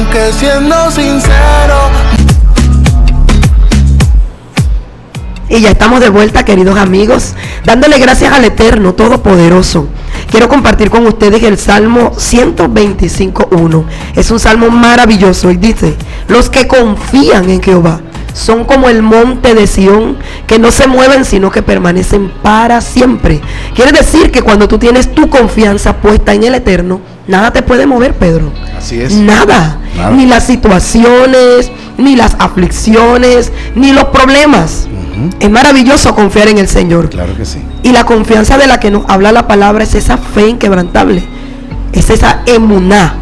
aunque 0.00 0.32
siendo 0.32 0.90
sincero. 0.90 1.90
Y 5.50 5.60
ya 5.60 5.70
estamos 5.70 6.00
de 6.00 6.08
vuelta, 6.08 6.44
queridos 6.44 6.78
amigos, 6.78 7.34
dándole 7.64 7.98
gracias 7.98 8.32
al 8.32 8.44
Eterno 8.44 8.94
Todopoderoso. 8.94 9.88
Quiero 10.30 10.48
compartir 10.48 10.90
con 10.90 11.06
ustedes 11.06 11.42
el 11.42 11.58
Salmo 11.58 12.12
125.1. 12.12 13.84
Es 14.14 14.30
un 14.30 14.40
salmo 14.40 14.70
maravilloso 14.70 15.50
y 15.50 15.56
dice, 15.56 15.96
los 16.28 16.48
que 16.48 16.66
confían 16.66 17.50
en 17.50 17.60
Jehová 17.60 18.00
son 18.32 18.64
como 18.64 18.88
el 18.88 19.02
monte 19.02 19.54
de 19.54 19.66
Sión, 19.66 20.16
que 20.46 20.58
no 20.58 20.70
se 20.70 20.86
mueven, 20.86 21.24
sino 21.24 21.50
que 21.50 21.62
permanecen 21.62 22.30
para 22.42 22.80
siempre. 22.80 23.40
Quiere 23.74 23.92
decir 23.92 24.30
que 24.30 24.40
cuando 24.40 24.68
tú 24.68 24.78
tienes 24.78 25.12
tu 25.12 25.28
confianza 25.28 25.96
puesta 25.96 26.32
en 26.32 26.44
el 26.44 26.54
Eterno, 26.54 27.00
nada 27.26 27.52
te 27.52 27.62
puede 27.62 27.86
mover, 27.86 28.14
Pedro. 28.14 28.52
Así 28.78 29.00
es. 29.00 29.12
Nada. 29.12 29.79
Ni 30.10 30.26
las 30.26 30.44
situaciones, 30.44 31.70
ni 31.98 32.16
las 32.16 32.36
aflicciones, 32.38 33.52
ni 33.74 33.92
los 33.92 34.04
problemas. 34.06 34.88
Es 35.38 35.50
maravilloso 35.50 36.14
confiar 36.14 36.48
en 36.48 36.58
el 36.58 36.68
Señor. 36.68 37.10
Claro 37.10 37.36
que 37.36 37.44
sí. 37.44 37.60
Y 37.82 37.92
la 37.92 38.04
confianza 38.04 38.56
de 38.56 38.66
la 38.66 38.80
que 38.80 38.90
nos 38.90 39.04
habla 39.08 39.32
la 39.32 39.46
palabra 39.46 39.84
es 39.84 39.94
esa 39.94 40.16
fe 40.16 40.48
inquebrantable. 40.48 41.22
Es 41.92 42.10
esa 42.10 42.42
emuná. 42.46 43.14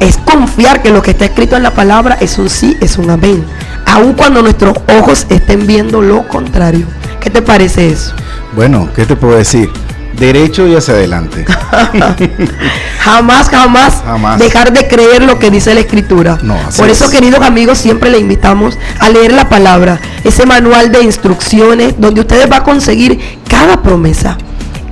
Es 0.00 0.16
confiar 0.18 0.82
que 0.82 0.90
lo 0.90 1.02
que 1.02 1.12
está 1.12 1.26
escrito 1.26 1.56
en 1.56 1.62
la 1.62 1.74
palabra 1.74 2.16
es 2.20 2.38
un 2.38 2.48
sí, 2.48 2.76
es 2.80 2.98
un 2.98 3.10
amén. 3.10 3.44
Aun 3.86 4.14
cuando 4.14 4.42
nuestros 4.42 4.76
ojos 4.98 5.26
estén 5.28 5.66
viendo 5.66 6.02
lo 6.02 6.26
contrario. 6.28 6.86
¿Qué 7.20 7.30
te 7.30 7.42
parece 7.42 7.90
eso? 7.90 8.14
Bueno, 8.54 8.88
¿qué 8.94 9.04
te 9.06 9.16
puedo 9.16 9.36
decir? 9.36 9.70
Derecho 10.18 10.66
y 10.66 10.74
hacia 10.74 10.94
adelante. 10.94 11.44
Jamás, 13.00 13.48
jamás, 13.48 14.02
Jamás. 14.04 14.38
dejar 14.38 14.72
de 14.72 14.86
creer 14.88 15.22
lo 15.22 15.38
que 15.38 15.50
dice 15.50 15.72
la 15.74 15.80
escritura. 15.80 16.38
No, 16.42 16.56
Por 16.76 16.88
eso, 16.90 17.04
es. 17.06 17.10
queridos 17.10 17.40
amigos, 17.40 17.78
siempre 17.78 18.10
le 18.10 18.18
invitamos 18.18 18.76
a 18.98 19.08
leer 19.08 19.32
la 19.32 19.48
palabra, 19.48 20.00
ese 20.24 20.44
manual 20.46 20.90
de 20.92 21.02
instrucciones 21.02 21.94
donde 21.98 22.20
ustedes 22.20 22.48
van 22.48 22.60
a 22.62 22.64
conseguir 22.64 23.18
cada 23.48 23.82
promesa, 23.82 24.36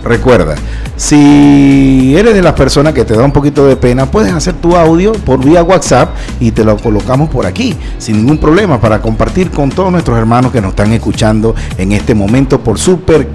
Recuerda, 0.02 0.56
si 0.96 2.16
eres 2.16 2.34
de 2.34 2.42
las 2.42 2.54
personas 2.54 2.94
que 2.94 3.04
te 3.04 3.14
da 3.14 3.22
un 3.22 3.30
poquito 3.30 3.64
de 3.64 3.76
pena, 3.76 4.10
puedes 4.10 4.32
hacer 4.32 4.54
tu 4.54 4.76
audio 4.76 5.12
por 5.12 5.44
vía 5.44 5.62
WhatsApp 5.62 6.16
y 6.40 6.50
te 6.50 6.64
lo 6.64 6.76
colocamos 6.78 7.28
por 7.28 7.46
aquí 7.46 7.76
sin 7.98 8.16
ningún 8.16 8.38
problema 8.38 8.80
para 8.80 9.00
compartir 9.00 9.52
con 9.52 9.70
todos 9.70 9.92
nuestros 9.92 10.18
hermanos 10.18 10.50
que 10.50 10.60
nos 10.60 10.70
están 10.70 10.92
escuchando 10.92 11.54
en 11.78 11.92
este 11.92 12.12
momento 12.14 12.58
por 12.60 12.76
Super 12.78 13.28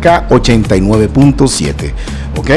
K89.7. 0.87 1.91
¿Ok? 2.37 2.49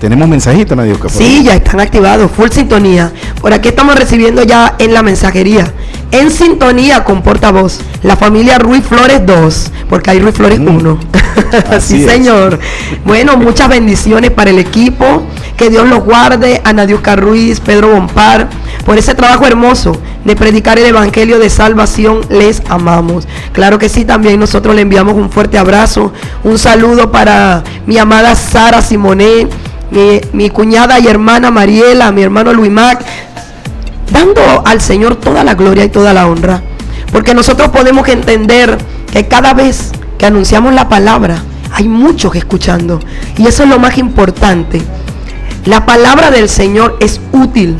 Tenemos 0.00 0.28
mensajitos, 0.28 0.78
que 0.78 0.94
por 0.94 1.10
Sí, 1.10 1.42
ya 1.44 1.54
están 1.54 1.80
activados, 1.80 2.30
full 2.30 2.50
sintonía. 2.50 3.12
Por 3.40 3.52
aquí 3.52 3.68
estamos 3.68 3.94
recibiendo 3.94 4.42
ya 4.42 4.74
en 4.78 4.92
la 4.94 5.02
mensajería. 5.02 5.72
En 6.10 6.30
sintonía 6.30 7.04
con 7.04 7.22
portavoz, 7.22 7.78
la 8.02 8.16
familia 8.16 8.58
Ruiz 8.58 8.84
Flores 8.84 9.24
2, 9.24 9.72
porque 9.88 10.10
hay 10.10 10.20
Ruiz 10.20 10.34
Flores 10.34 10.60
Mm. 10.60 10.68
1. 10.68 10.98
Así 11.70 12.00
sí, 12.02 12.08
señor. 12.08 12.58
Bueno, 13.04 13.36
muchas 13.38 13.68
bendiciones 13.68 14.30
para 14.30 14.50
el 14.50 14.58
equipo. 14.58 15.22
Que 15.56 15.70
Dios 15.70 15.88
los 15.88 16.04
guarde. 16.04 16.60
A 16.64 16.72
Nadiuska 16.72 17.16
Ruiz, 17.16 17.60
Pedro 17.60 17.92
Bompar, 17.92 18.48
por 18.84 18.98
ese 18.98 19.14
trabajo 19.14 19.46
hermoso 19.46 19.96
de 20.24 20.36
predicar 20.36 20.78
el 20.78 20.86
Evangelio 20.86 21.38
de 21.38 21.50
salvación. 21.50 22.20
Les 22.28 22.62
amamos. 22.68 23.26
Claro 23.52 23.78
que 23.78 23.88
sí, 23.88 24.04
también 24.04 24.40
nosotros 24.40 24.74
le 24.74 24.82
enviamos 24.82 25.14
un 25.14 25.30
fuerte 25.30 25.58
abrazo. 25.58 26.12
Un 26.44 26.58
saludo 26.58 27.10
para 27.10 27.62
mi 27.86 27.98
amada 27.98 28.34
Sara 28.34 28.82
Simonet, 28.82 29.48
mi, 29.90 30.20
mi 30.32 30.50
cuñada 30.50 30.98
y 30.98 31.06
hermana 31.06 31.50
Mariela, 31.50 32.12
mi 32.12 32.22
hermano 32.22 32.52
Luis 32.52 32.70
Mac, 32.70 33.04
dando 34.10 34.42
al 34.64 34.80
Señor 34.80 35.16
toda 35.16 35.44
la 35.44 35.54
gloria 35.54 35.84
y 35.84 35.88
toda 35.88 36.12
la 36.12 36.26
honra. 36.26 36.62
Porque 37.12 37.34
nosotros 37.34 37.68
podemos 37.68 38.08
entender 38.08 38.78
que 39.12 39.28
cada 39.28 39.52
vez 39.52 39.92
que 40.18 40.26
anunciamos 40.26 40.72
la 40.72 40.88
palabra, 40.88 41.42
hay 41.72 41.88
muchos 41.88 42.34
escuchando. 42.34 43.00
Y 43.36 43.46
eso 43.46 43.64
es 43.64 43.68
lo 43.68 43.78
más 43.78 43.98
importante. 43.98 44.80
La 45.64 45.86
palabra 45.86 46.30
del 46.30 46.48
Señor 46.48 46.96
es 47.00 47.20
útil. 47.32 47.76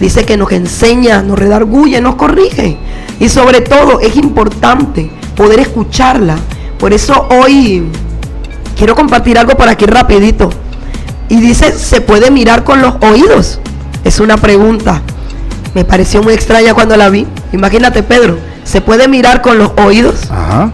Dice 0.00 0.24
que 0.24 0.36
nos 0.36 0.50
enseña, 0.52 1.22
nos 1.22 1.38
redarguye, 1.38 2.00
nos 2.00 2.16
corrige. 2.16 2.76
Y 3.20 3.28
sobre 3.28 3.60
todo 3.60 4.00
es 4.00 4.16
importante 4.16 5.10
poder 5.36 5.60
escucharla. 5.60 6.36
Por 6.78 6.92
eso 6.92 7.28
hoy 7.30 7.84
quiero 8.76 8.94
compartir 8.94 9.38
algo 9.38 9.56
por 9.56 9.68
aquí 9.68 9.86
rapidito. 9.86 10.50
Y 11.28 11.36
dice, 11.36 11.72
¿se 11.72 12.00
puede 12.00 12.30
mirar 12.30 12.64
con 12.64 12.82
los 12.82 12.94
oídos? 13.02 13.60
Es 14.04 14.20
una 14.20 14.36
pregunta. 14.36 15.00
Me 15.74 15.84
pareció 15.84 16.22
muy 16.22 16.34
extraña 16.34 16.74
cuando 16.74 16.96
la 16.96 17.08
vi. 17.08 17.26
Imagínate, 17.52 18.02
Pedro, 18.02 18.38
¿se 18.64 18.80
puede 18.80 19.08
mirar 19.08 19.42
con 19.42 19.58
los 19.58 19.72
oídos? 19.76 20.30
Ajá. 20.30 20.72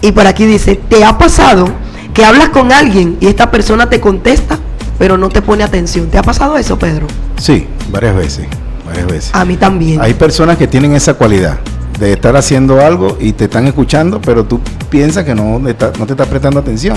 Y 0.00 0.12
por 0.12 0.26
aquí 0.26 0.46
dice, 0.46 0.76
¿te 0.76 1.04
ha 1.04 1.18
pasado 1.18 1.68
que 2.14 2.24
hablas 2.24 2.50
con 2.50 2.72
alguien 2.72 3.16
y 3.20 3.26
esta 3.26 3.50
persona 3.50 3.88
te 3.88 4.00
contesta, 4.00 4.58
pero 4.98 5.16
no 5.16 5.28
te 5.28 5.42
pone 5.42 5.64
atención? 5.64 6.08
¿Te 6.08 6.18
ha 6.18 6.22
pasado 6.22 6.56
eso, 6.56 6.78
Pedro? 6.78 7.06
Sí, 7.36 7.66
varias 7.90 8.14
veces. 8.14 8.46
Varias 8.86 9.06
veces. 9.06 9.30
A 9.34 9.44
mí 9.44 9.56
también. 9.56 10.00
Hay 10.00 10.14
personas 10.14 10.56
que 10.56 10.66
tienen 10.66 10.94
esa 10.94 11.14
cualidad 11.14 11.58
de 11.98 12.12
estar 12.14 12.34
haciendo 12.36 12.80
algo 12.84 13.16
y 13.20 13.32
te 13.32 13.44
están 13.44 13.66
escuchando, 13.66 14.20
pero 14.20 14.44
tú 14.44 14.60
piensas 14.90 15.24
que 15.24 15.34
no, 15.34 15.66
está- 15.68 15.92
no 15.98 16.06
te 16.06 16.12
está 16.14 16.24
prestando 16.26 16.58
atención. 16.60 16.96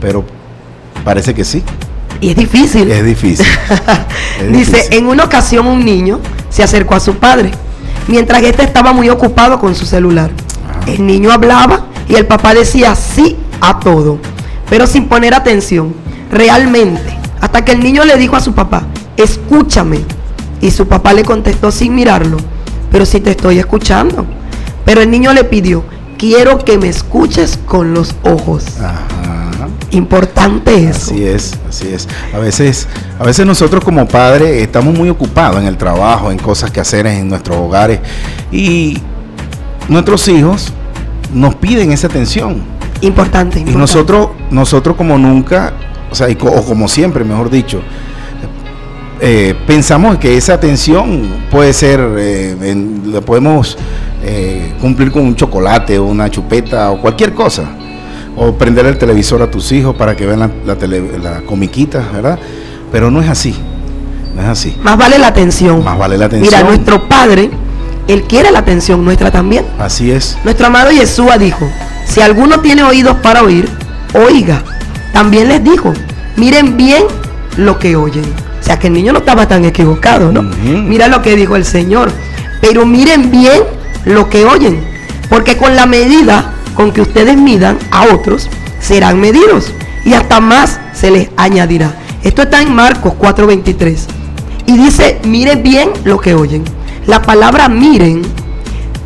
Pero 0.00 0.24
parece 1.04 1.34
que 1.34 1.44
sí. 1.44 1.62
Y 2.20 2.30
es 2.30 2.36
difícil. 2.36 2.90
Es 2.90 3.04
difícil. 3.04 3.46
Es 4.40 4.52
Dice, 4.52 4.70
difícil. 4.76 4.94
en 4.98 5.06
una 5.06 5.24
ocasión 5.24 5.66
un 5.66 5.84
niño 5.84 6.20
se 6.50 6.62
acercó 6.62 6.94
a 6.94 7.00
su 7.00 7.14
padre, 7.16 7.50
mientras 8.06 8.40
que 8.40 8.50
este 8.50 8.62
estaba 8.64 8.92
muy 8.92 9.08
ocupado 9.08 9.58
con 9.58 9.74
su 9.74 9.84
celular. 9.86 10.30
Ajá. 10.68 10.90
El 10.92 11.06
niño 11.06 11.32
hablaba 11.32 11.86
y 12.08 12.14
el 12.14 12.26
papá 12.26 12.54
decía 12.54 12.94
sí 12.94 13.36
a 13.60 13.80
todo, 13.80 14.18
pero 14.70 14.86
sin 14.86 15.08
poner 15.08 15.34
atención, 15.34 15.94
realmente, 16.30 17.18
hasta 17.40 17.64
que 17.64 17.72
el 17.72 17.80
niño 17.80 18.04
le 18.04 18.16
dijo 18.16 18.36
a 18.36 18.40
su 18.40 18.52
papá, 18.54 18.82
escúchame. 19.16 20.00
Y 20.60 20.70
su 20.70 20.86
papá 20.88 21.12
le 21.12 21.24
contestó 21.24 21.70
sin 21.70 21.94
mirarlo, 21.94 22.38
pero 22.90 23.04
si 23.06 23.20
te 23.20 23.30
estoy 23.32 23.58
escuchando. 23.58 24.24
Pero 24.84 25.00
el 25.02 25.10
niño 25.10 25.32
le 25.34 25.44
pidió, 25.44 25.84
quiero 26.18 26.58
que 26.64 26.78
me 26.78 26.88
escuches 26.88 27.58
con 27.66 27.92
los 27.94 28.14
ojos. 28.24 28.64
Ajá. 28.80 29.02
Importante 29.90 30.88
eso. 30.88 31.12
Así 31.12 31.24
es, 31.24 31.54
así 31.68 31.88
es. 31.88 32.08
A 32.34 32.38
veces, 32.38 32.86
a 33.18 33.24
veces 33.24 33.46
nosotros 33.46 33.84
como 33.84 34.06
padres 34.06 34.62
estamos 34.62 34.94
muy 34.96 35.08
ocupados 35.08 35.60
en 35.60 35.66
el 35.66 35.76
trabajo, 35.76 36.30
en 36.30 36.38
cosas 36.38 36.70
que 36.70 36.80
hacer 36.80 37.06
en 37.06 37.28
nuestros 37.28 37.56
hogares 37.56 38.00
y 38.50 38.98
nuestros 39.88 40.26
hijos 40.28 40.72
nos 41.32 41.54
piden 41.54 41.92
esa 41.92 42.08
atención. 42.08 42.62
Importante, 43.00 43.60
Y 43.60 43.64
nosotros, 43.76 44.30
nosotros 44.50 44.96
como 44.96 45.18
nunca, 45.18 45.72
o 46.10 46.14
sea, 46.14 46.28
y 46.30 46.34
co- 46.36 46.48
o 46.50 46.64
como 46.64 46.88
siempre, 46.88 47.24
mejor 47.24 47.50
dicho, 47.50 47.80
eh, 49.20 49.54
pensamos 49.66 50.18
que 50.18 50.36
esa 50.36 50.54
atención 50.54 51.22
puede 51.50 51.72
ser, 51.72 52.00
eh, 52.18 52.56
en- 52.62 53.12
la 53.12 53.20
podemos 53.20 53.76
eh, 54.22 54.72
cumplir 54.80 55.12
con 55.12 55.22
un 55.22 55.36
chocolate 55.36 55.98
o 55.98 56.04
una 56.06 56.30
chupeta 56.30 56.90
o 56.90 57.00
cualquier 57.00 57.32
cosa. 57.32 57.64
O 58.38 58.52
prender 58.52 58.84
el 58.86 58.98
televisor 58.98 59.40
a 59.42 59.50
tus 59.50 59.72
hijos 59.72 59.96
para 59.96 60.14
que 60.14 60.26
vean 60.26 60.40
la, 60.40 60.50
la, 60.66 60.76
tele- 60.76 61.18
la 61.22 61.40
comiquita, 61.42 62.04
¿verdad? 62.12 62.38
Pero 62.92 63.10
no 63.10 63.22
es 63.22 63.28
así, 63.30 63.54
no 64.34 64.42
es 64.42 64.48
así. 64.48 64.76
Más 64.82 64.98
vale 64.98 65.18
la 65.18 65.28
atención. 65.28 65.82
Más 65.82 65.96
vale 65.98 66.18
la 66.18 66.26
atención. 66.26 66.52
Mira, 66.54 66.68
nuestro 66.68 67.08
Padre, 67.08 67.50
Él 68.08 68.24
quiere 68.24 68.50
la 68.50 68.58
atención 68.58 69.02
nuestra 69.04 69.30
también. 69.30 69.64
Así 69.78 70.10
es. 70.10 70.36
Nuestro 70.44 70.66
amado 70.66 70.90
Yeshua 70.92 71.38
dijo, 71.38 71.66
si 72.04 72.20
alguno 72.20 72.60
tiene 72.60 72.82
oídos 72.82 73.16
para 73.22 73.42
oír, 73.42 73.68
oiga. 74.12 74.62
También 75.14 75.48
les 75.48 75.64
dijo, 75.64 75.94
miren 76.36 76.76
bien 76.76 77.04
lo 77.56 77.78
que 77.78 77.96
oyen. 77.96 78.24
O 78.66 78.68
sea 78.68 78.80
que 78.80 78.88
el 78.88 78.94
niño 78.94 79.12
no 79.12 79.20
estaba 79.20 79.46
tan 79.46 79.64
equivocado, 79.64 80.32
¿no? 80.32 80.42
Mira 80.42 81.06
lo 81.06 81.22
que 81.22 81.36
dijo 81.36 81.54
el 81.54 81.64
Señor. 81.64 82.10
Pero 82.60 82.84
miren 82.84 83.30
bien 83.30 83.62
lo 84.04 84.28
que 84.28 84.44
oyen. 84.44 84.82
Porque 85.28 85.56
con 85.56 85.76
la 85.76 85.86
medida 85.86 86.52
con 86.74 86.90
que 86.90 87.00
ustedes 87.00 87.36
midan 87.36 87.78
a 87.92 88.06
otros, 88.12 88.50
serán 88.80 89.20
medidos. 89.20 89.72
Y 90.04 90.14
hasta 90.14 90.40
más 90.40 90.80
se 90.92 91.12
les 91.12 91.28
añadirá. 91.36 91.94
Esto 92.24 92.42
está 92.42 92.60
en 92.60 92.74
Marcos 92.74 93.12
4:23. 93.16 93.98
Y 94.66 94.76
dice, 94.76 95.20
miren 95.22 95.62
bien 95.62 95.90
lo 96.02 96.18
que 96.18 96.34
oyen. 96.34 96.64
La 97.06 97.22
palabra 97.22 97.68
miren 97.68 98.22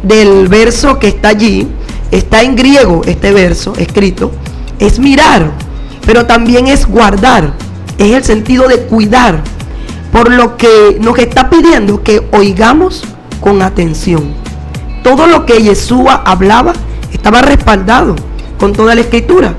del 0.03 0.49
verso 0.49 0.99
que 0.99 1.09
está 1.09 1.29
allí, 1.29 1.69
está 2.11 2.41
en 2.41 2.57
griego 2.57 3.03
este 3.05 3.31
verso 3.35 3.75
escrito, 3.77 4.33
es 4.79 4.99
mirar. 4.99 5.53
pero 6.07 6.25
también 6.25 6.67
es 6.67 6.87
guardar, 6.87 7.53
es 8.00 8.12
el 8.17 8.25
sentido 8.25 8.67
de 8.67 8.81
cuidar, 8.81 9.43
por 10.11 10.32
lo 10.32 10.56
que 10.56 10.99
nos 11.00 11.19
está 11.19 11.50
pidiendo 11.50 12.02
que 12.02 12.26
oigamos 12.32 13.05
con 13.41 13.61
atención. 13.61 14.32
Todo 15.05 15.26
lo 15.26 15.44
que 15.44 15.62
Yeshua 15.62 16.23
hablaba 16.25 16.73
estaba 17.12 17.43
respaldado 17.43 18.17
con 18.58 18.73
toda 18.73 18.94
la 18.94 19.02
escritura. 19.02 19.55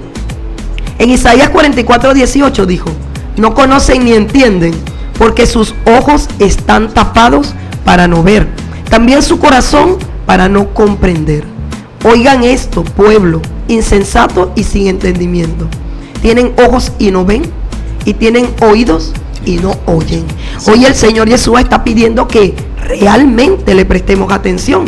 En 0.97 1.09
Isaías 1.11 1.49
44, 1.49 2.13
18 2.13 2.65
dijo, 2.65 2.89
no 3.37 3.53
conocen 3.53 4.05
ni 4.05 4.13
entienden, 4.13 4.73
porque 5.17 5.45
sus 5.45 5.75
ojos 5.85 6.27
están 6.39 6.93
tapados 6.93 7.53
para 7.85 8.07
no 8.07 8.23
ver, 8.23 8.47
también 8.89 9.21
su 9.21 9.39
corazón 9.39 9.97
para 10.25 10.49
no 10.49 10.73
comprender. 10.73 11.43
Oigan 12.03 12.43
esto, 12.43 12.83
pueblo, 12.83 13.41
insensato 13.67 14.51
y 14.55 14.63
sin 14.63 14.87
entendimiento. 14.87 15.67
Tienen 16.21 16.53
ojos 16.57 16.91
y 16.97 17.11
no 17.11 17.23
ven, 17.25 17.43
y 18.05 18.13
tienen 18.13 18.49
oídos 18.61 19.13
y 19.45 19.57
no 19.57 19.75
oyen. 19.85 20.25
Hoy 20.67 20.85
el 20.85 20.95
Señor 20.95 21.27
Jesús 21.27 21.59
está 21.59 21.83
pidiendo 21.83 22.27
que 22.27 22.55
realmente 22.87 23.73
le 23.73 23.85
prestemos 23.85 24.31
atención. 24.31 24.85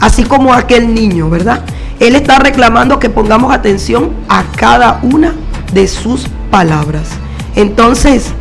Así 0.00 0.24
como 0.24 0.52
aquel 0.52 0.94
niño, 0.94 1.30
¿verdad? 1.30 1.62
Él 2.00 2.16
está 2.16 2.38
reclamando 2.38 2.98
que 2.98 3.08
pongamos 3.08 3.52
atención 3.54 4.10
a 4.28 4.44
cada 4.56 5.00
una 5.02 5.34
de 5.72 5.86
sus 5.86 6.26
palabras. 6.50 7.08
Entonces, 7.54 8.32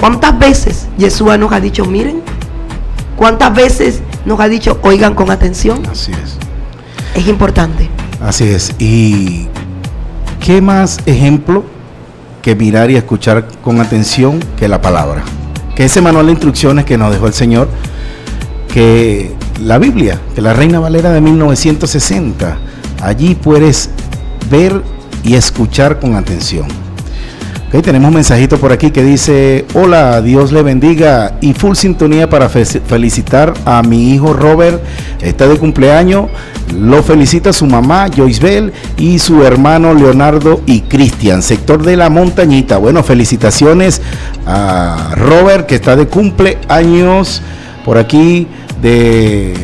¿cuántas 0.00 0.38
veces 0.38 0.88
Jesús 0.98 1.38
nos 1.38 1.52
ha 1.52 1.60
dicho, 1.60 1.84
miren? 1.84 2.22
¿Cuántas 3.16 3.54
veces 3.54 4.02
nos 4.24 4.40
ha 4.40 4.48
dicho, 4.48 4.78
oigan 4.82 5.14
con 5.14 5.30
atención? 5.30 5.82
Así 5.90 6.12
es. 6.12 6.38
Es 7.14 7.28
importante. 7.28 7.88
Así 8.20 8.44
es. 8.44 8.74
¿Y 8.78 9.46
qué 10.40 10.60
más 10.60 10.98
ejemplo 11.06 11.64
que 12.46 12.54
mirar 12.54 12.92
y 12.92 12.94
escuchar 12.94 13.48
con 13.60 13.80
atención 13.80 14.38
que 14.56 14.68
la 14.68 14.80
palabra? 14.80 15.24
Que 15.74 15.86
ese 15.86 16.00
manual 16.00 16.26
de 16.26 16.32
instrucciones 16.32 16.84
que 16.84 16.96
nos 16.96 17.10
dejó 17.10 17.26
el 17.26 17.32
Señor, 17.32 17.68
que 18.72 19.34
la 19.60 19.78
Biblia, 19.78 20.20
que 20.32 20.40
la 20.42 20.52
Reina 20.52 20.78
Valera 20.78 21.10
de 21.10 21.20
1960, 21.20 22.56
allí 23.02 23.34
puedes 23.34 23.90
ver 24.48 24.80
y 25.24 25.34
escuchar 25.34 25.98
con 25.98 26.14
atención. 26.14 26.85
Tenemos 27.70 28.08
un 28.08 28.14
mensajito 28.14 28.58
por 28.58 28.72
aquí 28.72 28.90
que 28.90 29.04
dice, 29.04 29.66
hola, 29.74 30.22
Dios 30.22 30.50
le 30.50 30.62
bendiga 30.62 31.34
y 31.42 31.52
full 31.52 31.76
sintonía 31.76 32.28
para 32.28 32.48
felicitar 32.48 33.52
a 33.66 33.82
mi 33.82 34.14
hijo 34.14 34.32
Robert, 34.32 34.82
está 35.20 35.46
de 35.46 35.58
cumpleaños, 35.58 36.30
lo 36.74 37.02
felicita 37.02 37.52
su 37.52 37.66
mamá 37.66 38.08
Joyce 38.16 38.42
Bell 38.42 38.72
y 38.96 39.18
su 39.18 39.44
hermano 39.44 39.92
Leonardo 39.92 40.62
y 40.64 40.80
Cristian, 40.80 41.42
sector 41.42 41.82
de 41.82 41.96
la 41.96 42.08
montañita. 42.08 42.78
Bueno, 42.78 43.02
felicitaciones 43.02 44.00
a 44.46 45.12
Robert 45.14 45.66
que 45.66 45.74
está 45.74 45.96
de 45.96 46.06
cumpleaños 46.06 47.42
por 47.84 47.98
aquí 47.98 48.48
de 48.80 49.54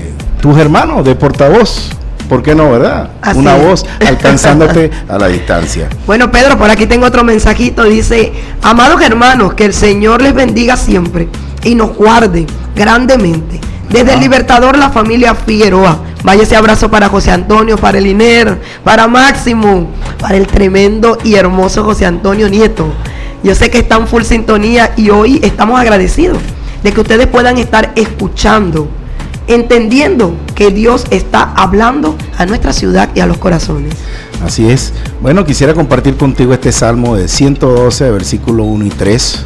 tus 0.41 0.59
hermanos 0.59 1.05
de 1.05 1.15
portavoz. 1.15 1.91
¿Por 2.33 2.43
qué 2.43 2.55
no, 2.55 2.71
verdad? 2.71 3.11
Una 3.35 3.57
voz 3.57 3.85
alcanzándote 4.09 4.91
a 5.07 5.19
la 5.19 5.29
distancia. 5.29 5.91
Bueno, 6.07 6.33
Pedro, 6.33 6.57
por 6.57 6.71
aquí 6.71 6.87
tengo 6.87 7.05
otro 7.05 7.25
mensajito. 7.25 7.85
Dice, 7.85 8.33
amados 8.63 9.03
hermanos, 9.03 9.53
que 9.53 9.67
el 9.67 9.75
Señor 9.75 10.23
les 10.23 10.33
bendiga 10.33 10.79
siempre 10.79 11.29
y 11.63 11.75
nos 11.75 11.95
guarde 11.95 12.47
grandemente. 12.75 13.61
Desde 13.91 14.15
el 14.15 14.21
Libertador, 14.21 14.79
la 14.79 14.89
familia 14.89 15.35
Figueroa. 15.35 15.99
Vaya 16.25 16.45
ese 16.45 16.57
abrazo 16.57 16.91
para 16.91 17.11
José 17.11 17.33
Antonio, 17.33 17.77
para 17.77 17.99
el 17.99 18.07
INER, 18.07 18.59
para 18.83 19.07
Máximo, 19.09 19.91
para 20.19 20.39
el 20.39 20.47
tremendo 20.47 21.19
y 21.23 21.35
hermoso 21.35 21.85
José 21.85 22.07
Antonio 22.07 22.49
Nieto. 22.49 22.87
Yo 23.43 23.55
sé 23.55 23.71
que 23.71 23.81
están 23.81 24.09
full 24.09 24.23
sintonía 24.23 24.95
y 24.97 25.11
hoy 25.11 25.39
estamos 25.43 25.79
agradecidos 25.79 26.39
de 26.83 26.93
que 26.93 27.01
ustedes 27.03 27.27
puedan 27.27 27.59
estar 27.59 27.93
escuchando 27.95 28.89
entendiendo 29.47 30.35
que 30.63 30.71
Dios 30.71 31.07
está 31.11 31.43
hablando 31.57 32.17
a 32.39 32.47
nuestra 32.47 32.73
ciudad 32.73 33.09
y 33.17 33.19
a 33.19 33.27
los 33.27 33.39
corazones. 33.39 33.95
Así 34.47 34.71
es. 34.71 34.93
Bueno, 35.21 35.45
quisiera 35.45 35.75
compartir 35.75 36.17
contigo 36.17 36.55
este 36.55 36.71
salmo 36.71 37.17
de 37.17 37.27
112, 37.27 38.13
versículo 38.13 38.63
1 38.63 38.85
y 38.85 38.91
3 38.91 39.45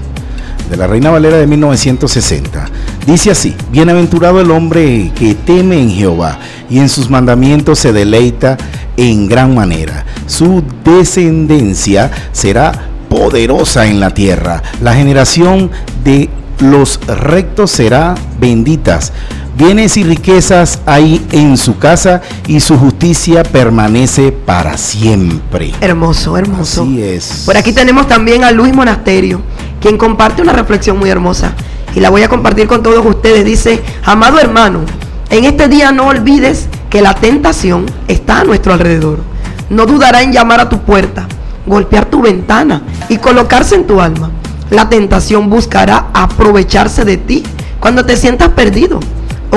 de 0.69 0.77
la 0.77 0.87
Reina 0.87 1.11
Valera 1.11 1.39
de 1.39 1.47
1960. 1.47 2.67
Dice 3.07 3.31
así, 3.31 3.57
bienaventurado 3.73 4.43
el 4.43 4.51
hombre 4.51 5.11
que 5.15 5.35
teme 5.35 5.81
en 5.81 5.89
Jehová 5.89 6.39
y 6.69 6.81
en 6.81 6.91
sus 6.91 7.09
mandamientos 7.09 7.79
se 7.79 7.95
deleita 7.95 8.59
en 8.99 9.27
gran 9.27 9.55
manera. 9.55 10.05
Su 10.27 10.63
descendencia 10.85 12.11
será 12.33 12.91
poderosa 13.09 13.87
en 13.87 14.01
la 14.01 14.11
tierra. 14.11 14.63
La 14.83 14.95
generación 14.95 15.71
de 16.05 16.29
los 16.61 17.01
rectos 17.07 17.71
será 17.71 18.17
benditas 18.39 19.15
Bienes 19.57 19.97
y 19.97 20.05
riquezas 20.05 20.81
hay 20.85 21.27
en 21.33 21.57
su 21.57 21.79
casa 21.79 22.21
y 22.47 22.61
su 22.61 22.77
justicia 22.77 23.43
permanece 23.43 24.31
para 24.31 24.77
siempre. 24.77 25.73
Hermoso, 25.81 26.37
hermoso. 26.37 26.83
Así 26.83 27.03
es. 27.03 27.45
Por 27.47 27.57
aquí 27.57 27.73
tenemos 27.73 28.07
también 28.07 28.45
a 28.45 28.53
Luis 28.53 28.75
Monasterio, 28.75 29.41
quien 29.81 29.97
comparte 29.97 30.43
una 30.43 30.53
reflexión 30.53 30.99
muy 30.99 31.09
hermosa. 31.09 31.55
Y 31.95 32.01
la 32.01 32.11
voy 32.11 32.23
a 32.23 32.29
compartir 32.29 32.69
con 32.69 32.83
todos 32.83 33.03
ustedes. 33.07 33.47
Dice, 33.47 33.83
amado 34.05 34.39
hermano, 34.39 34.81
en 35.31 35.47
este 35.47 35.69
día 35.69 35.91
no 35.91 36.09
olvides 36.09 36.69
que 36.91 37.01
la 37.01 37.15
tentación 37.15 37.87
está 38.09 38.41
a 38.41 38.45
nuestro 38.45 38.75
alrededor. 38.75 39.21
No 39.71 39.87
dudará 39.87 40.21
en 40.21 40.35
llamar 40.35 40.61
a 40.61 40.69
tu 40.69 40.81
puerta, 40.81 41.27
golpear 41.65 42.05
tu 42.11 42.21
ventana 42.21 42.83
y 43.09 43.17
colocarse 43.17 43.75
en 43.75 43.87
tu 43.87 44.03
alma. 44.03 44.31
La 44.69 44.91
tentación 44.91 45.49
buscará 45.49 46.09
aprovecharse 46.13 47.07
de 47.07 47.17
ti 47.17 47.43
cuando 47.81 48.05
te 48.05 48.19
sientas 48.19 48.51
perdido 48.51 49.01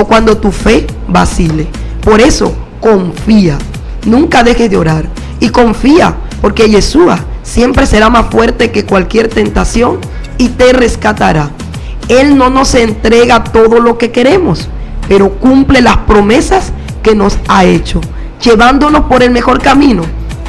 o 0.00 0.06
cuando 0.06 0.38
tu 0.38 0.50
fe 0.50 0.86
vacile. 1.08 1.66
Por 2.02 2.20
eso, 2.20 2.54
confía. 2.80 3.58
Nunca 4.06 4.42
dejes 4.42 4.70
de 4.70 4.76
orar. 4.76 5.04
Y 5.40 5.50
confía, 5.50 6.14
porque 6.40 6.68
Yeshua 6.68 7.18
siempre 7.42 7.86
será 7.86 8.08
más 8.08 8.26
fuerte 8.30 8.70
que 8.70 8.84
cualquier 8.84 9.28
tentación 9.28 9.98
y 10.38 10.48
te 10.48 10.72
rescatará. 10.72 11.50
Él 12.08 12.36
no 12.36 12.50
nos 12.50 12.74
entrega 12.74 13.44
todo 13.44 13.80
lo 13.80 13.98
que 13.98 14.10
queremos, 14.10 14.68
pero 15.08 15.30
cumple 15.38 15.80
las 15.80 15.98
promesas 15.98 16.72
que 17.02 17.14
nos 17.14 17.38
ha 17.48 17.64
hecho, 17.64 18.00
llevándonos 18.42 19.02
por 19.02 19.22
el 19.22 19.30
mejor 19.30 19.60
camino 19.60 20.02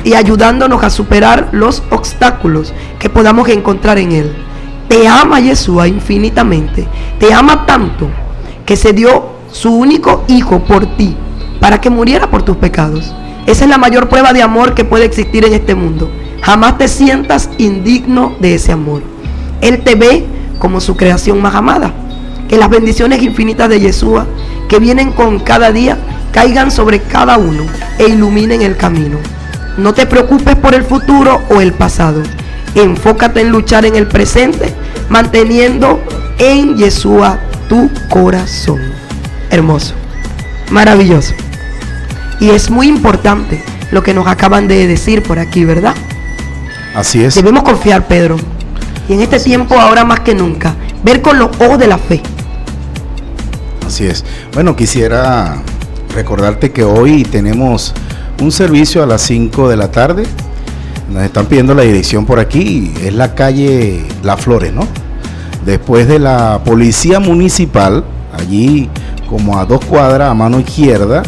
y 0.03 0.13
ayudándonos 0.13 0.83
a 0.83 0.89
superar 0.89 1.49
los 1.51 1.83
obstáculos 1.91 2.73
que 2.99 3.09
podamos 3.09 3.47
encontrar 3.49 3.97
en 3.97 4.11
Él. 4.11 4.35
Te 4.87 5.07
ama 5.07 5.39
Yeshua 5.39 5.87
infinitamente, 5.87 6.87
te 7.19 7.33
ama 7.33 7.65
tanto 7.65 8.09
que 8.65 8.75
se 8.75 8.93
dio 8.93 9.40
su 9.51 9.71
único 9.73 10.23
hijo 10.27 10.59
por 10.59 10.85
ti, 10.97 11.15
para 11.59 11.81
que 11.81 11.89
muriera 11.89 12.29
por 12.29 12.43
tus 12.43 12.57
pecados. 12.57 13.13
Esa 13.45 13.65
es 13.65 13.69
la 13.69 13.77
mayor 13.77 14.07
prueba 14.07 14.33
de 14.33 14.41
amor 14.41 14.73
que 14.73 14.85
puede 14.85 15.05
existir 15.05 15.45
en 15.45 15.53
este 15.53 15.75
mundo. 15.75 16.09
Jamás 16.41 16.77
te 16.77 16.87
sientas 16.87 17.49
indigno 17.57 18.35
de 18.39 18.55
ese 18.55 18.71
amor. 18.71 19.03
Él 19.61 19.83
te 19.83 19.95
ve 19.95 20.25
como 20.59 20.79
su 20.79 20.95
creación 20.95 21.41
más 21.41 21.55
amada. 21.55 21.93
Que 22.47 22.57
las 22.57 22.69
bendiciones 22.69 23.21
infinitas 23.21 23.69
de 23.69 23.79
Yeshua, 23.79 24.25
que 24.67 24.79
vienen 24.79 25.11
con 25.11 25.39
cada 25.39 25.71
día, 25.71 25.97
caigan 26.31 26.71
sobre 26.71 26.99
cada 26.99 27.37
uno 27.37 27.63
e 27.97 28.09
iluminen 28.09 28.61
el 28.61 28.77
camino. 28.77 29.17
No 29.77 29.93
te 29.93 30.05
preocupes 30.05 30.55
por 30.55 30.73
el 30.73 30.83
futuro 30.83 31.41
o 31.49 31.61
el 31.61 31.73
pasado. 31.73 32.21
Enfócate 32.75 33.41
en 33.41 33.49
luchar 33.49 33.85
en 33.85 33.95
el 33.95 34.07
presente, 34.07 34.73
manteniendo 35.09 35.99
en 36.37 36.77
Yeshua 36.77 37.39
tu 37.67 37.89
corazón 38.09 39.01
hermoso, 39.51 39.93
maravilloso. 40.71 41.33
Y 42.39 42.49
es 42.49 42.71
muy 42.71 42.87
importante 42.87 43.63
lo 43.91 44.01
que 44.01 44.13
nos 44.13 44.25
acaban 44.27 44.67
de 44.67 44.87
decir 44.87 45.21
por 45.21 45.37
aquí, 45.37 45.65
¿verdad? 45.65 45.93
Así 46.95 47.23
es. 47.23 47.35
Debemos 47.35 47.63
confiar, 47.63 48.07
Pedro. 48.07 48.37
Y 49.07 49.13
en 49.13 49.21
este 49.21 49.39
tiempo, 49.39 49.75
ahora 49.79 50.03
más 50.05 50.21
que 50.21 50.33
nunca, 50.33 50.73
ver 51.03 51.21
con 51.21 51.37
los 51.37 51.49
ojos 51.59 51.77
de 51.77 51.87
la 51.87 51.97
fe. 51.97 52.21
Así 53.85 54.05
es. 54.05 54.25
Bueno, 54.53 54.75
quisiera 54.75 55.61
recordarte 56.15 56.71
que 56.71 56.83
hoy 56.83 57.23
tenemos 57.23 57.93
un 58.41 58.51
servicio 58.51 59.03
a 59.03 59.05
las 59.05 59.21
5 59.21 59.69
de 59.69 59.77
la 59.77 59.91
tarde. 59.91 60.23
Nos 61.11 61.23
están 61.23 61.45
pidiendo 61.45 61.73
la 61.73 61.83
dirección 61.83 62.25
por 62.25 62.39
aquí. 62.39 62.93
Es 63.03 63.13
la 63.13 63.35
calle 63.35 64.03
La 64.23 64.37
Flores, 64.37 64.73
¿no? 64.73 64.87
Después 65.65 66.07
de 66.07 66.19
la 66.19 66.61
policía 66.65 67.19
municipal, 67.19 68.03
allí 68.33 68.89
como 69.31 69.57
a 69.57 69.65
dos 69.65 69.83
cuadras 69.85 70.29
a 70.29 70.33
mano 70.33 70.59
izquierda, 70.59 71.23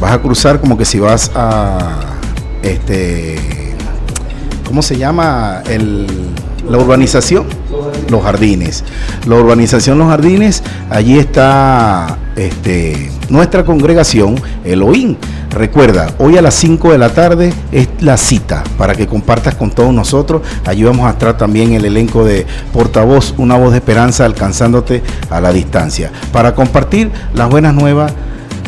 vas 0.00 0.12
a 0.12 0.22
cruzar 0.22 0.60
como 0.60 0.78
que 0.78 0.84
si 0.84 1.00
vas 1.00 1.30
a 1.34 1.78
este 2.62 3.74
¿cómo 4.66 4.80
se 4.80 4.96
llama? 4.96 5.62
el 5.68 6.06
la 6.68 6.78
urbanización 6.78 7.46
Los 8.08 8.22
Jardines. 8.22 8.84
La 9.26 9.36
urbanización 9.36 9.98
Los 9.98 10.08
Jardines, 10.08 10.62
allí 10.90 11.18
está 11.18 12.18
este, 12.36 13.10
nuestra 13.28 13.64
congregación 13.64 14.36
Elohim. 14.64 15.16
Recuerda, 15.50 16.14
hoy 16.18 16.36
a 16.36 16.42
las 16.42 16.54
5 16.54 16.92
de 16.92 16.98
la 16.98 17.08
tarde 17.10 17.52
es 17.72 17.88
la 18.00 18.16
cita 18.16 18.64
para 18.76 18.94
que 18.94 19.06
compartas 19.06 19.54
con 19.54 19.70
todos 19.70 19.92
nosotros. 19.92 20.42
Allí 20.66 20.84
vamos 20.84 21.06
a 21.06 21.10
estar 21.10 21.36
también 21.36 21.72
el 21.72 21.84
elenco 21.84 22.24
de 22.24 22.46
portavoz, 22.72 23.34
una 23.38 23.56
voz 23.56 23.72
de 23.72 23.78
esperanza 23.78 24.24
alcanzándote 24.24 25.02
a 25.30 25.40
la 25.40 25.52
distancia. 25.52 26.10
Para 26.32 26.54
compartir 26.54 27.10
las 27.34 27.48
buenas 27.48 27.74
nuevas 27.74 28.12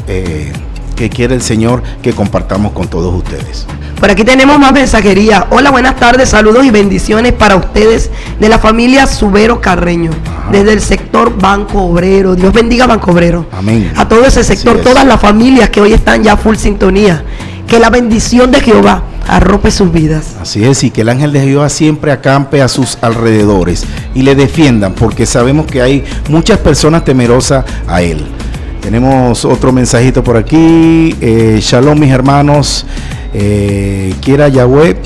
eh, 0.08 0.52
que 1.00 1.08
quiere 1.08 1.34
el 1.34 1.40
Señor 1.40 1.82
que 2.02 2.12
compartamos 2.12 2.72
con 2.72 2.86
todos 2.86 3.14
ustedes. 3.14 3.64
Por 3.98 4.10
aquí 4.10 4.22
tenemos 4.22 4.58
más 4.58 4.70
mensajería. 4.70 5.46
Hola, 5.48 5.70
buenas 5.70 5.96
tardes, 5.96 6.28
saludos 6.28 6.62
y 6.66 6.70
bendiciones 6.70 7.32
para 7.32 7.56
ustedes 7.56 8.10
de 8.38 8.48
la 8.50 8.58
familia 8.58 9.06
Subero 9.06 9.62
Carreño, 9.62 10.10
desde 10.52 10.74
el 10.74 10.82
sector 10.82 11.34
Banco 11.40 11.84
Obrero. 11.84 12.36
Dios 12.36 12.52
bendiga 12.52 12.86
Banco 12.86 13.12
Obrero. 13.12 13.46
Amén. 13.50 13.90
A 13.96 14.06
todo 14.06 14.26
ese 14.26 14.44
sector, 14.44 14.82
todas 14.82 15.06
las 15.06 15.18
familias 15.18 15.70
que 15.70 15.80
hoy 15.80 15.94
están 15.94 16.22
ya 16.22 16.36
full 16.36 16.56
sintonía. 16.56 17.24
Que 17.66 17.78
la 17.78 17.88
bendición 17.88 18.50
de 18.50 18.60
Jehová 18.60 19.04
arrope 19.26 19.70
sus 19.70 19.90
vidas. 19.90 20.36
Así 20.38 20.64
es, 20.64 20.84
y 20.84 20.90
que 20.90 21.00
el 21.00 21.08
ángel 21.08 21.32
de 21.32 21.40
Jehová 21.40 21.70
siempre 21.70 22.12
acampe 22.12 22.60
a 22.60 22.68
sus 22.68 22.98
alrededores 23.00 23.84
y 24.14 24.20
le 24.20 24.34
defiendan, 24.34 24.92
porque 24.92 25.24
sabemos 25.24 25.64
que 25.66 25.80
hay 25.80 26.04
muchas 26.28 26.58
personas 26.58 27.04
temerosas 27.04 27.64
a 27.86 28.02
él. 28.02 28.26
Tenemos 28.80 29.44
otro 29.44 29.72
mensajito 29.72 30.24
por 30.24 30.36
aquí. 30.36 31.14
Eh, 31.20 31.58
shalom, 31.60 31.98
mis 31.98 32.10
hermanos 32.10 32.86
eh, 33.34 34.14
quiera 34.20 34.48
Yahweh 34.48 34.96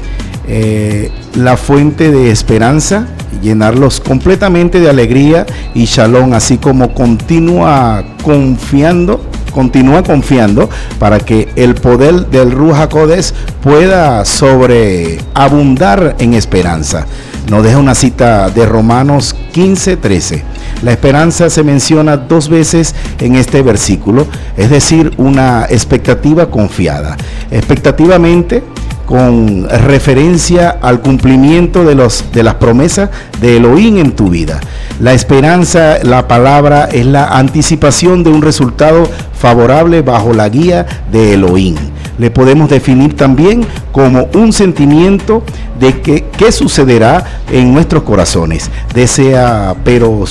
eh, 0.46 1.10
la 1.34 1.56
fuente 1.56 2.10
de 2.10 2.30
esperanza, 2.30 3.06
llenarlos 3.42 4.00
completamente 4.00 4.78
de 4.78 4.90
alegría 4.90 5.46
y 5.74 5.86
shalom, 5.86 6.34
así 6.34 6.58
como 6.58 6.92
continúa 6.92 8.04
confiando, 8.22 9.20
continúa 9.52 10.02
confiando 10.02 10.68
para 10.98 11.18
que 11.18 11.48
el 11.56 11.74
poder 11.74 12.26
del 12.26 12.52
Ruja 12.52 12.88
Codes 12.88 13.34
pueda 13.62 14.24
sobreabundar 14.24 16.16
en 16.18 16.34
esperanza. 16.34 17.06
Nos 17.48 17.62
deja 17.62 17.78
una 17.78 17.94
cita 17.94 18.48
de 18.48 18.64
Romanos 18.64 19.36
15, 19.52 19.98
13. 19.98 20.42
La 20.82 20.92
esperanza 20.92 21.50
se 21.50 21.62
menciona 21.62 22.16
dos 22.16 22.48
veces 22.48 22.94
en 23.20 23.36
este 23.36 23.62
versículo, 23.62 24.26
es 24.56 24.70
decir, 24.70 25.12
una 25.18 25.66
expectativa 25.68 26.50
confiada. 26.50 27.16
Expectativamente, 27.50 28.62
con 29.06 29.68
referencia 29.68 30.70
al 30.80 31.00
cumplimiento 31.00 31.84
de, 31.84 31.94
de 32.32 32.42
las 32.42 32.54
promesas 32.54 33.10
de 33.40 33.58
Elohim 33.58 33.98
en 33.98 34.12
tu 34.12 34.30
vida. 34.30 34.60
La 35.00 35.12
esperanza, 35.12 35.98
la 36.02 36.26
palabra, 36.26 36.88
es 36.90 37.04
la 37.04 37.26
anticipación 37.26 38.24
de 38.24 38.30
un 38.30 38.42
resultado 38.42 39.08
favorable 39.38 40.02
bajo 40.02 40.32
la 40.32 40.48
guía 40.48 40.86
de 41.12 41.34
Elohim. 41.34 41.76
Le 42.18 42.30
podemos 42.30 42.70
definir 42.70 43.16
también 43.16 43.66
como 43.92 44.28
un 44.34 44.52
sentimiento 44.52 45.42
de 45.80 46.00
que 46.00 46.26
qué 46.36 46.52
sucederá 46.52 47.40
en 47.50 47.74
nuestros 47.74 48.04
corazones. 48.04 48.70
Desea, 48.94 49.74
pero 49.84 50.24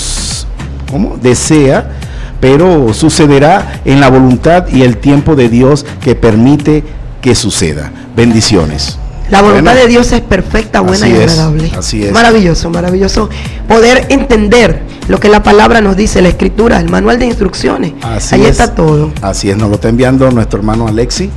¿cómo? 0.89 1.17
Desea, 1.21 1.91
pero 2.39 2.93
sucederá 2.93 3.81
en 3.85 3.99
la 3.99 4.09
voluntad 4.09 4.67
y 4.69 4.83
el 4.83 4.97
tiempo 4.97 5.35
de 5.35 5.49
Dios 5.49 5.85
que 6.01 6.15
permite 6.15 6.83
que 7.21 7.35
suceda. 7.35 7.91
Bendiciones. 8.15 8.97
La 9.29 9.41
voluntad 9.41 9.75
de 9.75 9.87
Dios 9.87 10.11
es 10.11 10.21
perfecta, 10.21 10.81
buena 10.81 11.07
y 11.07 11.13
agradable. 11.13 11.71
así 11.77 12.03
es. 12.03 12.11
Maravilloso, 12.11 12.69
maravilloso 12.69 13.29
poder 13.67 14.05
entender 14.09 14.81
lo 15.07 15.19
que 15.19 15.29
la 15.29 15.41
palabra 15.41 15.81
nos 15.81 15.95
dice, 15.95 16.21
la 16.21 16.29
escritura, 16.29 16.79
el 16.79 16.89
manual 16.89 17.19
de 17.19 17.25
instrucciones. 17.25 17.93
Ahí 18.03 18.45
está 18.45 18.75
todo. 18.75 19.11
Así 19.21 19.49
es, 19.49 19.57
nos 19.57 19.69
lo 19.69 19.75
está 19.75 19.89
enviando 19.89 20.29
nuestro 20.31 20.59
hermano 20.59 20.87
Alexi. 20.87 21.29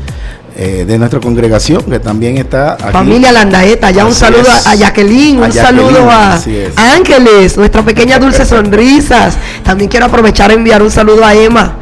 Eh, 0.58 0.86
de 0.86 0.96
nuestra 0.96 1.20
congregación, 1.20 1.82
que 1.82 2.00
también 2.00 2.38
está 2.38 2.72
aquí. 2.80 2.90
Familia 2.90 3.30
Landaeta, 3.30 3.90
ya 3.90 4.06
un 4.06 4.14
saludo 4.14 4.48
a 4.64 4.75
Jacqueline, 4.75 5.38
un 5.38 5.52
saludo 5.52 6.10
a 6.10 6.40
Ángeles, 6.94 7.58
nuestra 7.58 7.82
pequeña 7.82 8.18
dulce 8.18 8.46
sonrisas. 8.46 9.36
También 9.62 9.90
quiero 9.90 10.06
aprovechar 10.06 10.50
a 10.50 10.54
enviar 10.54 10.82
un 10.82 10.90
saludo 10.90 11.26
a 11.26 11.34
Emma, 11.34 11.76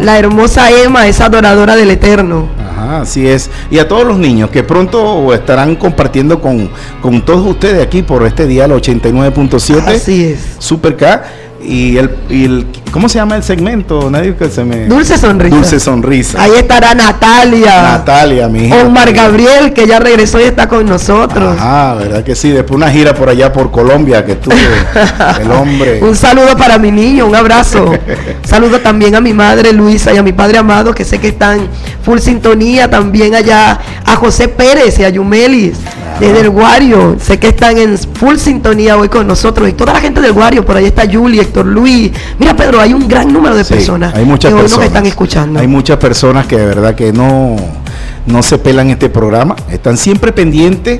la 0.00 0.20
hermosa 0.20 0.70
Emma, 0.70 1.08
esa 1.08 1.24
adoradora 1.24 1.74
del 1.74 1.90
Eterno. 1.90 2.48
Ajá, 2.70 3.00
así 3.00 3.26
es. 3.26 3.50
Y 3.72 3.80
a 3.80 3.88
todos 3.88 4.06
los 4.06 4.18
niños 4.18 4.50
que 4.50 4.62
pronto 4.62 5.34
estarán 5.34 5.74
compartiendo 5.74 6.40
con, 6.40 6.70
con 7.00 7.24
todos 7.24 7.44
ustedes 7.44 7.84
aquí 7.84 8.02
por 8.02 8.24
este 8.24 8.46
día, 8.46 8.66
el 8.66 8.70
89.7. 8.70 9.82
Así 9.84 10.26
es. 10.26 10.38
Super 10.60 10.96
K 10.96 11.24
y 11.64 11.96
el, 11.96 12.10
y 12.28 12.44
el, 12.44 12.66
¿cómo 12.90 13.08
se 13.08 13.18
llama 13.18 13.36
el 13.36 13.42
segmento? 13.42 14.10
Nadie 14.10 14.34
que 14.34 14.48
se 14.48 14.64
me 14.64 14.86
Dulce 14.86 15.16
sonrisa. 15.16 15.54
Dulce 15.56 15.80
sonrisa. 15.80 16.42
Ahí 16.42 16.52
estará 16.56 16.94
Natalia. 16.94 17.82
Natalia, 17.82 18.48
mi 18.48 18.66
hija. 18.66 18.84
Omar 18.84 19.12
Gabriel, 19.12 19.72
que 19.72 19.86
ya 19.86 19.98
regresó 20.00 20.40
y 20.40 20.44
está 20.44 20.68
con 20.68 20.86
nosotros. 20.86 21.56
Ah, 21.58 21.96
verdad 21.98 22.24
que 22.24 22.34
sí, 22.34 22.50
después 22.50 22.76
una 22.76 22.90
gira 22.90 23.14
por 23.14 23.28
allá 23.28 23.52
por 23.52 23.70
Colombia 23.70 24.24
que 24.24 24.36
tuve 24.36 24.56
el 25.40 25.50
hombre. 25.50 26.00
un 26.02 26.16
saludo 26.16 26.56
para 26.56 26.78
mi 26.78 26.90
niño, 26.90 27.26
un 27.26 27.34
abrazo. 27.34 27.92
saludo 28.44 28.80
también 28.80 29.14
a 29.14 29.20
mi 29.20 29.32
madre 29.32 29.72
Luisa 29.72 30.12
y 30.12 30.16
a 30.16 30.22
mi 30.22 30.32
padre 30.32 30.58
amado, 30.58 30.94
que 30.94 31.04
sé 31.04 31.18
que 31.18 31.28
están 31.28 31.68
full 32.02 32.18
sintonía, 32.18 32.90
también 32.90 33.34
allá 33.34 33.78
a 34.04 34.16
José 34.16 34.48
Pérez 34.48 34.98
y 34.98 35.04
a 35.04 35.08
Yumelis 35.08 35.78
desde 36.20 36.40
el 36.40 36.50
Guario. 36.50 37.16
Sé 37.20 37.38
que 37.38 37.48
están 37.48 37.78
en 37.78 37.98
full 37.98 38.36
sintonía 38.36 38.96
hoy 38.96 39.08
con 39.08 39.26
nosotros 39.26 39.68
y 39.68 39.72
toda 39.72 39.92
la 39.94 40.00
gente 40.00 40.20
del 40.20 40.32
Guario, 40.32 40.64
por 40.64 40.76
ahí 40.76 40.86
está 40.86 41.04
Julie, 41.10 41.40
Héctor 41.40 41.66
Luis. 41.66 42.10
Mira, 42.38 42.54
Pedro, 42.54 42.80
hay 42.80 42.94
un 42.94 43.08
gran 43.08 43.32
número 43.32 43.56
de 43.56 43.64
personas 43.64 44.14
hay 44.14 44.24
muchas 44.24 44.52
que 44.52 44.60
personas, 44.60 44.80
que 44.80 44.86
están 44.86 45.06
escuchando. 45.06 45.60
Hay 45.60 45.66
muchas 45.66 45.98
personas 45.98 46.46
que 46.46 46.56
de 46.56 46.66
verdad 46.66 46.94
que 46.94 47.12
no, 47.12 47.56
no 48.26 48.42
se 48.42 48.58
pelan 48.58 48.90
este 48.90 49.08
programa, 49.08 49.56
están 49.70 49.96
siempre 49.96 50.32
pendientes 50.32 50.98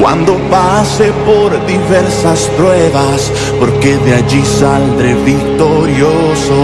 cuando 0.00 0.34
pase 0.50 1.12
por 1.24 1.64
diversas 1.66 2.50
pruebas, 2.56 3.32
porque 3.60 3.96
de 3.98 4.14
allí 4.14 4.44
saldré 4.44 5.14
victorioso. 5.14 6.58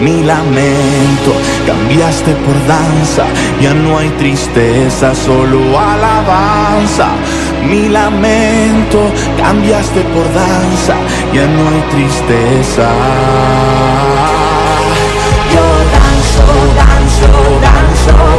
Mi 0.00 0.22
lamento 0.22 1.32
cambiaste 1.66 2.36
por 2.44 2.54
danza, 2.66 3.24
ya 3.60 3.74
no 3.74 3.98
hay 3.98 4.10
tristeza, 4.10 5.12
solo 5.14 5.58
alabanza. 5.78 7.08
Mi 7.68 7.88
lamento 7.88 9.00
cambiaste 9.38 10.00
por 10.14 10.24
danza, 10.32 10.94
ya 11.32 11.46
no 11.46 11.68
hay 11.68 11.82
tristeza. 11.90 12.88
show. 18.04 18.31